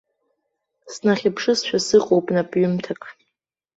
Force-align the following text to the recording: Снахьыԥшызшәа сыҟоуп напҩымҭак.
Снахьыԥшызшәа 0.93 1.79
сыҟоуп 1.87 2.25
напҩымҭак. 2.35 3.01